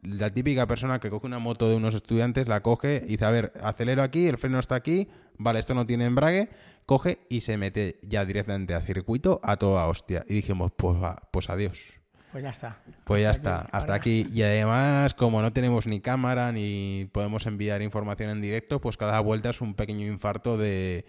[0.01, 3.31] la típica persona que coge una moto de unos estudiantes, la coge y dice, a
[3.31, 6.49] ver, acelero aquí, el freno está aquí, vale, esto no tiene embrague,
[6.85, 10.25] coge y se mete ya directamente a circuito a toda hostia.
[10.27, 10.97] Y dijimos, pues,
[11.31, 11.99] pues adiós.
[12.31, 12.81] Pues ya está.
[13.05, 14.27] Pues ya está, hasta aquí.
[14.31, 19.19] Y además, como no tenemos ni cámara ni podemos enviar información en directo, pues cada
[19.21, 21.05] vuelta es un pequeño infarto de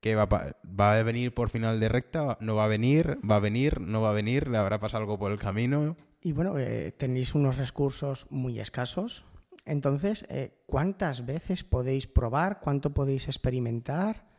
[0.00, 3.40] que va, va a venir por final de recta, no va a venir, va a
[3.40, 5.96] venir, no va a venir, le habrá pasado algo por el camino.
[6.22, 9.24] Y bueno, eh, tenéis unos recursos muy escasos.
[9.66, 12.60] Entonces, eh, ¿cuántas veces podéis probar?
[12.60, 14.31] ¿Cuánto podéis experimentar?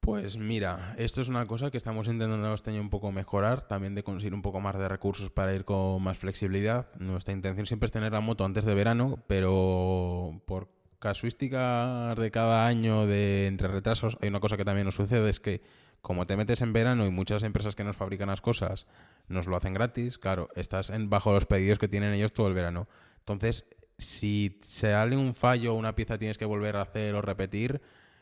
[0.00, 3.94] Pues mira, esto es una cosa que estamos intentando este año un poco mejorar, también
[3.94, 6.86] de conseguir un poco más de recursos para ir con más flexibilidad.
[6.98, 12.66] Nuestra intención siempre es tener la moto antes de verano, pero por casuísticas de cada
[12.66, 15.62] año de entre retrasos, hay una cosa que también nos sucede, es que
[16.00, 18.86] como te metes en verano y muchas empresas que nos fabrican las cosas
[19.28, 22.54] nos lo hacen gratis, claro, estás en, bajo los pedidos que tienen ellos todo el
[22.54, 22.88] verano.
[23.18, 23.66] Entonces,
[23.98, 27.80] si se sale un fallo una pieza tienes que volver a hacer o repetir,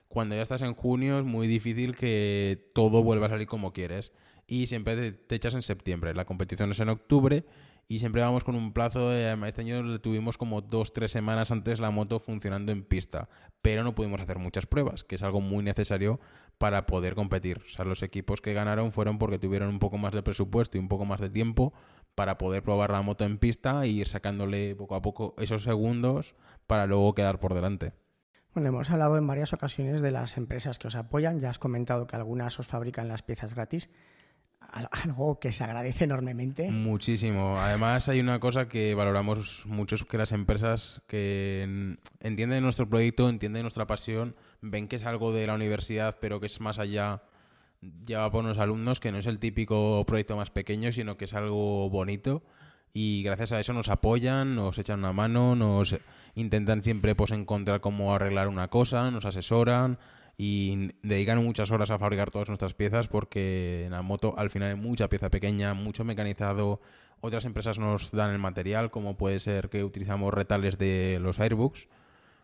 [0.09, 4.13] cuando ya estás en junio es muy difícil que todo vuelva a salir como quieres.
[4.47, 6.15] Y siempre te, echas en septiembre.
[6.15, 7.45] La competición es en octubre
[7.89, 9.11] y siempre vamos con un plazo.
[9.11, 13.29] De, este año tuvimos como dos, tres semanas antes la moto funcionando en pista,
[13.61, 16.21] pero no pudimos hacer muchas pruebas, que es algo muy necesario
[16.59, 17.63] para poder competir.
[17.67, 20.81] O sea, los equipos que ganaron fueron porque tuvieron un poco más de presupuesto y
[20.81, 21.73] un poco más de tiempo
[22.15, 26.37] para poder probar la moto en pista e ir sacándole poco a poco esos segundos
[26.67, 27.93] para luego quedar por delante.
[28.57, 32.07] Bueno, hemos hablado en varias ocasiones de las empresas que os apoyan, ya has comentado
[32.07, 33.91] que algunas os fabrican las piezas gratis,
[35.05, 36.71] algo que se agradece enormemente.
[36.71, 37.61] Muchísimo.
[37.61, 43.29] Además hay una cosa que valoramos mucho, es que las empresas que entienden nuestro proyecto,
[43.29, 47.25] entienden nuestra pasión, ven que es algo de la universidad, pero que es más allá,
[48.07, 51.35] lleva por unos alumnos, que no es el típico proyecto más pequeño, sino que es
[51.35, 52.43] algo bonito
[52.99, 55.99] y gracias a eso nos apoyan, nos echan una mano, nos
[56.37, 59.99] intentan siempre pues encontrar cómo arreglar una cosa, nos asesoran
[60.39, 64.71] y dedican muchas horas a fabricar todas nuestras piezas porque en la moto al final
[64.71, 66.81] hay mucha pieza pequeña, mucho mecanizado.
[67.23, 71.89] Otras empresas nos dan el material, como puede ser que utilizamos retales de los airbooks,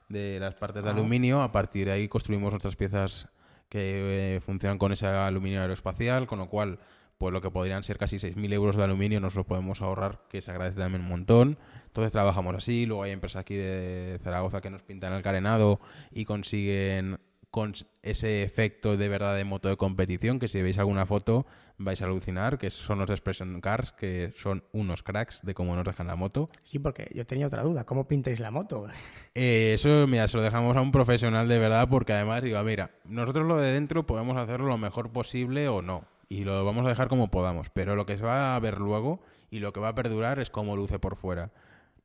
[0.09, 0.93] de las partes de ah.
[0.95, 1.43] aluminio.
[1.43, 3.29] A partir de ahí construimos nuestras piezas
[3.69, 6.79] que eh, funcionan con ese aluminio aeroespacial, con lo cual
[7.23, 10.41] pues lo que podrían ser casi 6.000 euros de aluminio nos lo podemos ahorrar, que
[10.41, 11.57] se agradece también un montón.
[11.87, 15.79] Entonces trabajamos así, luego hay empresas aquí de Zaragoza que nos pintan el carenado
[16.11, 17.21] y consiguen
[17.53, 21.47] con ese efecto de verdad de moto de competición, que si veis alguna foto
[21.79, 25.85] vais a alucinar, que son los Expression Cars, que son unos cracks de cómo nos
[25.85, 26.49] dejan la moto.
[26.65, 28.89] Sí, porque yo tenía otra duda, ¿cómo pintáis la moto?
[29.37, 32.91] Eh, eso, mira, se lo dejamos a un profesional de verdad, porque además digo, mira,
[33.05, 36.89] nosotros lo de dentro podemos hacerlo lo mejor posible o no y lo vamos a
[36.89, 37.69] dejar como podamos.
[37.69, 40.49] Pero lo que se va a ver luego y lo que va a perdurar es
[40.49, 41.53] cómo luce por fuera.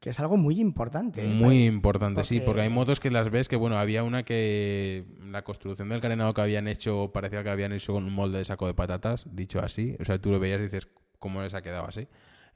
[0.01, 1.23] Que es algo muy importante.
[1.23, 1.33] ¿eh?
[1.33, 5.43] Muy importante, sí, porque hay motos que las ves que, bueno, había una que la
[5.43, 8.67] construcción del carenado que habían hecho parecía que habían hecho con un molde de saco
[8.67, 9.95] de patatas, dicho así.
[9.99, 10.87] O sea, tú lo veías y dices,
[11.19, 12.07] ¿cómo les ha quedado así?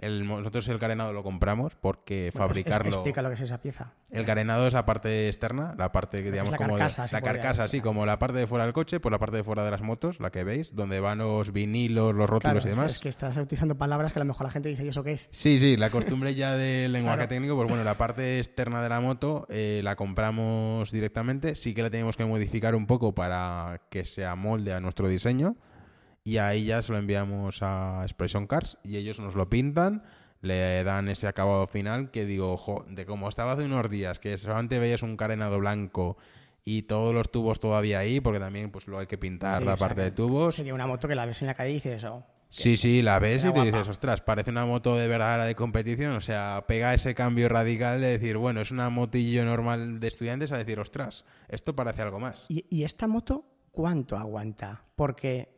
[0.02, 2.96] Nosotros el carenado lo compramos porque fabricarlo.
[2.96, 3.94] explica lo que es esa pieza.
[4.10, 6.78] El carenado es la parte externa, la parte, digamos, la como.
[6.78, 9.44] Carcasa, la carcasa, sí, como la parte de fuera del coche, pues la parte de
[9.44, 12.94] fuera de las motos, la que veis, donde van los vinilos, los rótulos y demás.
[12.94, 15.14] Es que estás utilizando palabras que a lo mejor la gente dice, ¿y eso qué
[15.14, 15.30] es?
[15.32, 19.00] Sí, sí, la costumbre ya del lenguaje técnico, pues bueno, la parte externa de la
[19.02, 21.56] moto eh, la compramos directamente.
[21.56, 25.56] Sí que la tenemos que modificar un poco para que se amolde a nuestro diseño
[26.24, 30.04] y ahí ya se lo enviamos a Expression Cars y ellos nos lo pintan,
[30.42, 34.38] le dan ese acabado final que digo, ojo, de como estaba hace unos días, que
[34.38, 36.18] solamente veías un carenado blanco
[36.64, 40.02] y todos los tubos todavía ahí, porque también pues lo hay que pintar la parte
[40.02, 40.56] de tubos.
[40.56, 43.18] Sería una moto que la ves en la calle y dices, oh, Sí, sí, la
[43.18, 46.18] ves y te dices, ostras, parece una moto de verdad de competición.
[46.18, 50.52] O sea, pega ese cambio radical de decir, bueno, es una motillo normal de estudiantes
[50.52, 52.46] a decir, ostras, esto parece algo más.
[52.50, 54.84] ¿Y, y esta moto cuánto aguanta?
[54.98, 55.51] Porque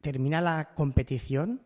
[0.00, 1.62] termina la competición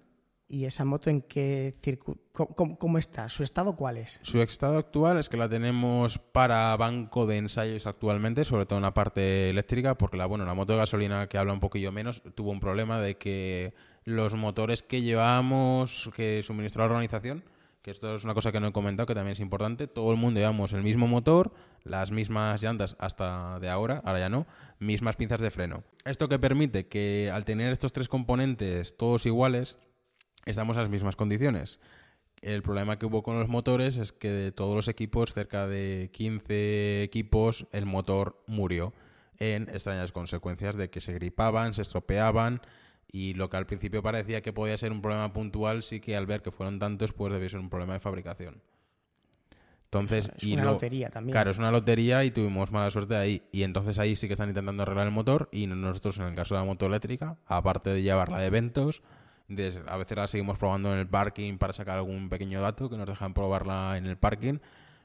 [0.52, 2.20] ¿Y esa moto en qué circuito?
[2.34, 3.30] ¿Cómo, está?
[3.30, 4.20] ¿Su estado cuál es?
[4.22, 8.82] Su estado actual es que la tenemos para banco de ensayos actualmente, sobre todo en
[8.82, 12.22] la parte eléctrica, porque la, bueno, la moto de gasolina que habla un poquillo menos
[12.34, 13.72] tuvo un problema de que
[14.04, 17.42] los motores que llevábamos, que suministró la organización,
[17.82, 20.16] que esto es una cosa que no he comentado, que también es importante, todo el
[20.16, 24.46] mundo llevamos el mismo motor, las mismas llantas hasta de ahora, ahora ya no,
[24.78, 25.82] mismas pinzas de freno.
[26.04, 29.78] Esto que permite que al tener estos tres componentes todos iguales,
[30.46, 31.80] estamos en las mismas condiciones.
[32.40, 36.10] El problema que hubo con los motores es que de todos los equipos, cerca de
[36.12, 38.94] 15 equipos, el motor murió
[39.38, 42.60] en extrañas consecuencias de que se gripaban, se estropeaban
[43.12, 46.26] y lo que al principio parecía que podía ser un problema puntual, sí que al
[46.26, 48.62] ver que fueron tantos, pues debió ser un problema de fabricación.
[49.84, 51.32] Entonces, es una lotería también.
[51.32, 53.42] Claro, es una lotería y tuvimos mala suerte ahí.
[53.52, 56.54] Y entonces ahí sí que están intentando arreglar el motor y nosotros en el caso
[56.54, 59.02] de la moto eléctrica, aparte de llevarla de eventos,
[59.86, 63.06] a veces la seguimos probando en el parking para sacar algún pequeño dato que nos
[63.06, 64.60] dejan probarla en el parking.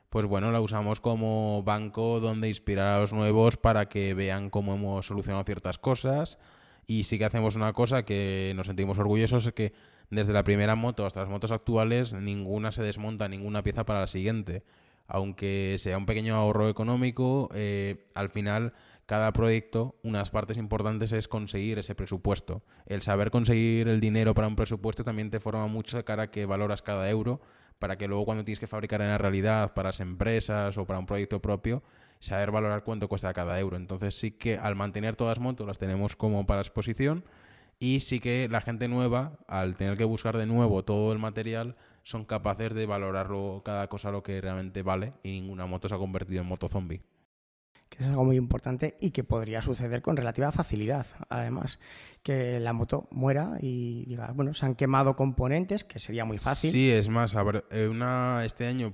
[0.10, 4.76] Pues bueno, la usamos como banco donde inspirar a los nuevos para que vean cómo
[4.76, 6.38] hemos solucionado ciertas cosas.
[6.88, 9.74] Y sí que hacemos una cosa que nos sentimos orgullosos, es que
[10.10, 14.08] desde la primera moto hasta las motos actuales, ninguna se desmonta, ninguna pieza para la
[14.08, 14.64] siguiente.
[15.06, 18.74] Aunque sea un pequeño ahorro económico, eh, al final
[19.06, 22.64] cada proyecto, unas partes importantes es conseguir ese presupuesto.
[22.86, 26.32] El saber conseguir el dinero para un presupuesto también te forma mucho de cara a
[26.32, 27.42] que valoras cada euro
[27.80, 31.00] para que luego cuando tienes que fabricar en la realidad para las empresas o para
[31.00, 31.84] un proyecto propio,
[32.20, 33.78] saber valorar cuánto cuesta cada euro.
[33.78, 37.24] Entonces sí que al mantener todas las motos las tenemos como para exposición
[37.80, 41.76] y sí que la gente nueva, al tener que buscar de nuevo todo el material,
[42.04, 45.98] son capaces de valorarlo cada cosa lo que realmente vale y ninguna moto se ha
[45.98, 47.02] convertido en moto zombie
[47.90, 51.06] que es algo muy importante y que podría suceder con relativa facilidad.
[51.30, 51.80] Además,
[52.24, 56.72] que la moto muera y diga, bueno, se han quemado componentes, que sería muy fácil.
[56.72, 57.36] Sí, es más,
[57.72, 58.94] eh, una, este año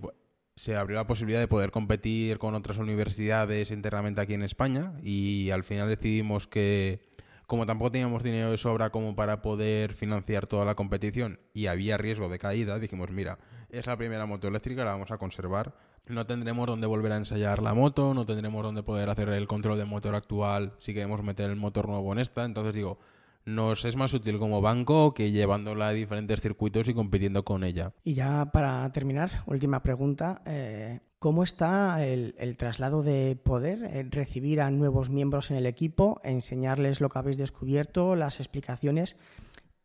[0.55, 5.49] se abrió la posibilidad de poder competir con otras universidades internamente aquí en España y
[5.51, 7.01] al final decidimos que,
[7.47, 11.97] como tampoco teníamos dinero de sobra como para poder financiar toda la competición y había
[11.97, 13.39] riesgo de caída, dijimos, mira,
[13.69, 15.73] es la primera moto eléctrica, la vamos a conservar
[16.07, 19.77] no tendremos donde volver a ensayar la moto, no tendremos donde poder hacer el control
[19.77, 22.43] del motor actual si queremos meter el motor nuevo en esta.
[22.43, 22.99] Entonces digo,
[23.45, 27.93] nos es más útil como banco que llevándola a diferentes circuitos y compitiendo con ella.
[28.03, 30.41] Y ya para terminar, última pregunta.
[30.45, 36.19] Eh, ¿Cómo está el, traslado de poder, eh, recibir a nuevos miembros en el equipo,
[36.25, 39.15] enseñarles lo que habéis descubierto, las explicaciones?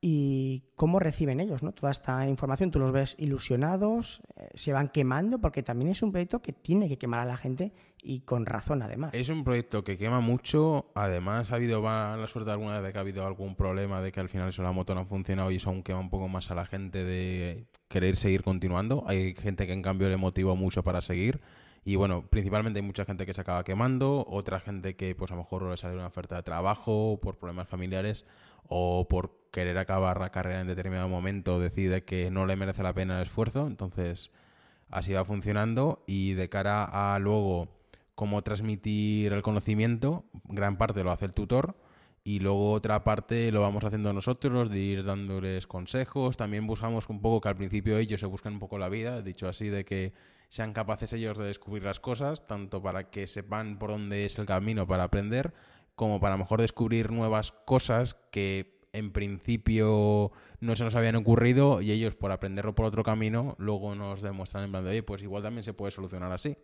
[0.00, 1.72] Y cómo reciben ellos ¿no?
[1.72, 2.70] toda esta información.
[2.70, 6.88] Tú los ves ilusionados, eh, se van quemando, porque también es un proyecto que tiene
[6.88, 9.10] que quemar a la gente y con razón además.
[9.12, 12.98] Es un proyecto que quema mucho, además ha habido la suerte alguna vez de que
[12.98, 15.56] ha habido algún problema de que al final eso la moto no ha funcionado y
[15.56, 19.04] eso aún quema un poco más a la gente de querer seguir continuando.
[19.08, 21.40] Hay gente que en cambio le motiva mucho para seguir.
[21.84, 25.34] Y bueno, principalmente hay mucha gente que se acaba quemando, otra gente que pues a
[25.34, 28.26] lo mejor le sale una oferta de trabajo por problemas familiares
[28.68, 32.94] o por querer acabar la carrera en determinado momento decide que no le merece la
[32.94, 33.66] pena el esfuerzo.
[33.66, 34.30] Entonces,
[34.90, 37.68] así va funcionando y de cara a luego
[38.14, 41.76] cómo transmitir el conocimiento, gran parte lo hace el tutor
[42.24, 46.36] y luego otra parte lo vamos haciendo nosotros, de ir dándoles consejos.
[46.36, 49.48] También buscamos un poco que al principio ellos se busquen un poco la vida, dicho
[49.48, 50.12] así, de que
[50.50, 54.46] sean capaces ellos de descubrir las cosas, tanto para que sepan por dónde es el
[54.46, 55.54] camino para aprender,
[55.98, 60.30] como para mejor descubrir nuevas cosas que en principio
[60.60, 64.64] no se nos habían ocurrido y ellos por aprenderlo por otro camino luego nos demuestran
[64.64, 66.56] en plan de, oye, pues igual también se puede solucionar así.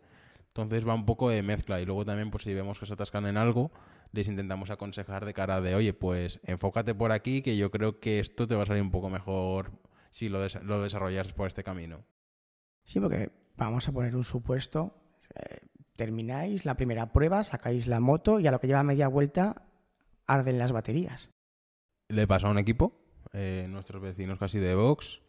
[0.47, 3.25] Entonces va un poco de mezcla y luego también pues si vemos que se atascan
[3.25, 3.73] en algo,
[4.13, 8.19] les intentamos aconsejar de cara de, oye, pues enfócate por aquí que yo creo que
[8.21, 9.73] esto te va a salir un poco mejor
[10.11, 12.05] si lo, desarrollas por este camino.
[12.85, 14.95] Sí, porque vamos a poner un supuesto.
[15.35, 15.57] Eh,
[15.95, 19.63] termináis la primera prueba, sacáis la moto y a lo que lleva media vuelta
[20.27, 21.29] arden las baterías.
[22.09, 22.93] Le pasa a un equipo,
[23.33, 25.21] eh, nuestros vecinos casi de Vox,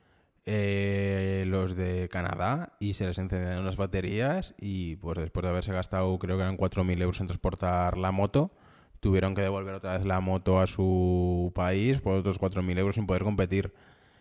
[0.45, 5.73] eh, los de Canadá, y se les encendieron las baterías y pues después de haberse
[5.73, 8.53] gastado creo que eran 4.000 euros en transportar la moto,
[9.01, 13.07] tuvieron que devolver otra vez la moto a su país por otros 4.000 euros sin
[13.07, 13.75] poder competir.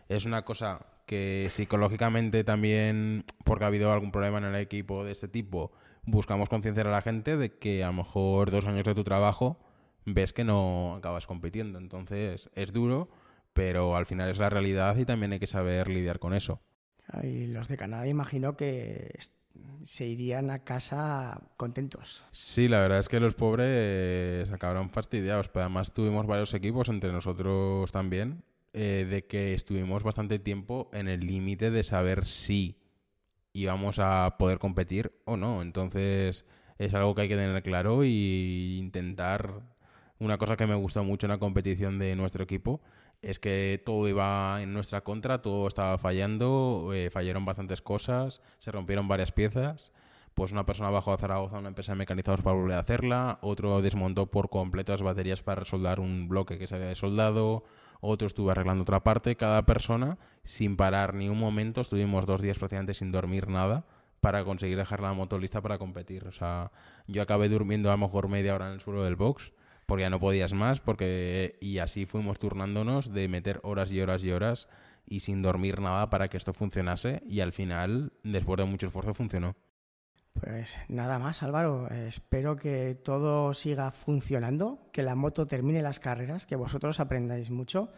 [0.09, 5.11] Es una cosa que psicológicamente también, porque ha habido algún problema en el equipo de
[5.11, 5.71] este tipo,
[6.05, 9.59] buscamos concienciar a la gente de que a lo mejor dos años de tu trabajo
[10.05, 11.79] ves que no acabas compitiendo.
[11.79, 13.09] Entonces es duro,
[13.53, 16.61] pero al final es la realidad y también hay que saber lidiar con eso.
[17.23, 19.17] Y los de Canadá imagino que
[19.83, 22.23] se irían a casa contentos.
[22.31, 27.11] Sí, la verdad es que los pobres acabaron fastidiados, pero además tuvimos varios equipos, entre
[27.11, 32.77] nosotros también, eh, de que estuvimos bastante tiempo en el límite de saber si
[33.55, 35.61] íbamos a poder competir o no.
[35.61, 36.45] Entonces
[36.77, 39.61] es algo que hay que tener claro y intentar.
[40.19, 42.81] Una cosa que me gustó mucho en la competición de nuestro equipo
[43.21, 48.71] es que todo iba en nuestra contra, todo estaba fallando, eh, fallaron bastantes cosas, se
[48.71, 49.91] rompieron varias piezas.
[50.33, 53.81] Pues una persona bajó a Zaragoza una empresa de mecanizados para volver a hacerla, otro
[53.81, 57.63] desmontó por completo las baterías para resoldar un bloque que se había desoldado,
[58.01, 59.35] otro estuvo arreglando otra parte.
[59.35, 63.85] Cada persona, sin parar ni un momento, estuvimos dos días prácticamente sin dormir nada
[64.21, 66.27] para conseguir dejar la moto lista para competir.
[66.27, 66.71] O sea,
[67.07, 69.51] yo acabé durmiendo a lo mejor media hora en el suelo del box
[69.85, 74.23] porque ya no podías más, porque y así fuimos turnándonos de meter horas y horas
[74.23, 74.67] y horas
[75.05, 79.13] y sin dormir nada para que esto funcionase y al final, después de mucho esfuerzo,
[79.13, 79.55] funcionó.
[80.39, 81.87] Pues nada más, Álvaro.
[81.89, 87.89] Espero que todo siga funcionando, que la moto termine las carreras, que vosotros aprendáis mucho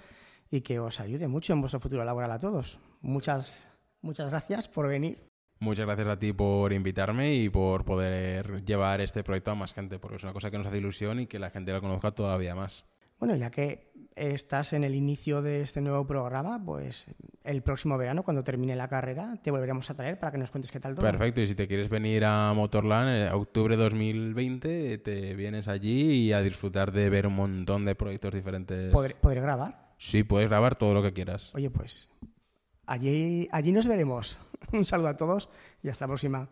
[0.52, 2.80] y que os ayude mucho en vuestro futuro laboral a todos.
[3.02, 3.68] Muchas,
[4.02, 5.28] muchas gracias por venir.
[5.60, 9.98] Muchas gracias a ti por invitarme y por poder llevar este proyecto a más gente,
[9.98, 12.54] porque es una cosa que nos hace ilusión y que la gente lo conozca todavía
[12.54, 12.86] más.
[13.20, 17.08] Bueno, ya que estás en el inicio de este nuevo programa, pues
[17.44, 20.72] el próximo verano, cuando termine la carrera, te volveremos a traer para que nos cuentes
[20.72, 21.06] qué tal todo.
[21.06, 26.28] Perfecto, y si te quieres venir a Motorland en octubre de 2020, te vienes allí
[26.28, 28.92] y a disfrutar de ver un montón de proyectos diferentes.
[28.92, 29.94] ¿Podré, ¿podré grabar?
[29.98, 31.54] Sí, puedes grabar todo lo que quieras.
[31.56, 32.10] Oye, pues
[32.86, 34.40] allí, allí nos veremos.
[34.72, 35.50] Un saludo a todos
[35.84, 36.50] y hasta la próxima.